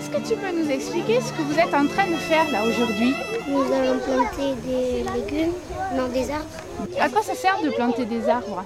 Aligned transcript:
Est-ce 0.00 0.08
que 0.08 0.26
tu 0.26 0.34
peux 0.34 0.50
nous 0.50 0.70
expliquer 0.70 1.20
ce 1.20 1.30
que 1.34 1.42
vous 1.42 1.58
êtes 1.58 1.74
en 1.74 1.86
train 1.86 2.06
de 2.06 2.16
faire 2.16 2.50
là 2.50 2.64
aujourd'hui 2.64 3.14
Nous 3.46 3.60
allons 3.70 3.98
planter 3.98 4.54
des 4.64 5.04
légumes, 5.12 5.52
non 5.94 6.08
des 6.08 6.30
arbres. 6.30 6.46
À 6.98 7.10
quoi 7.10 7.20
ça 7.20 7.34
sert 7.34 7.60
de 7.60 7.68
planter 7.68 8.06
des 8.06 8.26
arbres 8.26 8.64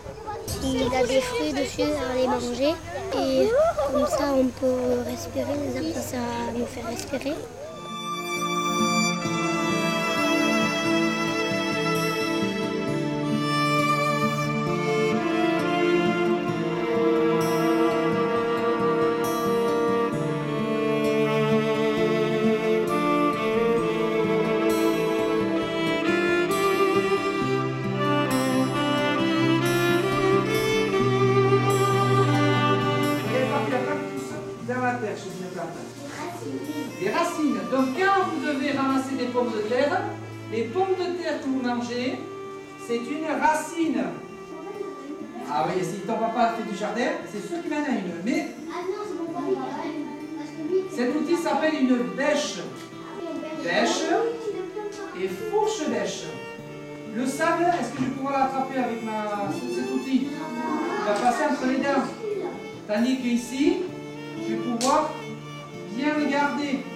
Il 0.63 0.85
a 0.95 1.05
des 1.05 1.21
fruits 1.21 1.53
dessus 1.53 1.83
à 1.83 2.15
les 2.15 2.29
manger 2.29 2.75
et 3.19 3.49
comme 3.93 4.07
ça 4.07 4.33
on 4.33 4.47
peut 4.47 5.03
respirer, 5.11 5.55
les 5.67 5.77
arbres 5.77 6.07
ça 6.07 6.19
nous 6.57 6.67
fait 6.67 6.87
respirer. 6.89 7.35
Des 37.01 37.11
racines. 37.11 37.59
Donc 37.71 37.87
quand 37.99 38.25
vous 38.31 38.47
devez 38.47 38.73
ramasser 38.73 39.17
des 39.17 39.27
pommes 39.27 39.53
de 39.53 39.63
terre, 39.69 40.03
les 40.53 40.65
pommes 40.65 40.95
de 40.99 41.23
terre 41.23 41.41
que 41.41 41.47
vous 41.47 41.61
mangez, 41.61 42.19
c'est 42.87 42.97
une 42.97 43.27
racine. 43.41 44.05
Ah 45.51 45.67
oui, 45.69 45.83
si 45.85 46.07
ton 46.07 46.15
papa 46.15 46.55
fait 46.57 46.71
du 46.71 46.77
jardin, 46.77 47.11
c'est 47.31 47.47
sûr 47.47 47.63
qu'il 47.63 47.73
en 47.73 47.85
a 47.85 47.91
une. 47.91 48.23
Mais 48.25 48.49
cet 50.91 51.17
outil 51.17 51.37
s'appelle 51.37 51.75
une 51.81 51.97
bêche. 52.17 52.59
Bêche 53.63 54.05
et 55.21 55.29
fourche 55.29 55.89
bêche. 55.89 56.25
Le 57.17 57.27
sable, 57.27 57.67
est-ce 57.81 57.93
que 57.93 58.05
je 58.05 58.11
pouvoir 58.11 58.39
l'attraper 58.39 58.79
avec 58.79 59.05
ma, 59.05 59.49
cet 59.53 59.91
outil? 59.95 60.29
Il 60.29 61.05
va 61.07 61.13
passer 61.13 61.45
entre 61.51 61.67
les 61.67 61.79
dents. 61.79 62.05
Tandis 62.89 63.19
qu'ici, 63.19 63.77
je 64.43 64.55
vais 64.55 64.61
pouvoir 64.61 65.11
bien 65.97 66.17
le 66.19 66.31
garder. 66.31 66.94